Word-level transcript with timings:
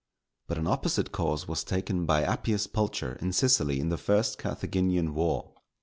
But 0.47 0.57
an 0.57 0.65
opposite 0.65 1.11
course 1.11 1.47
was 1.47 1.63
taken 1.63 2.07
by 2.07 2.23
Appius 2.23 2.65
Pulcher, 2.65 3.19
in 3.21 3.33
Sicily, 3.33 3.79
in 3.79 3.89
the 3.89 3.99
first 3.99 4.39
Carthaginian 4.39 5.13
war. 5.13 5.51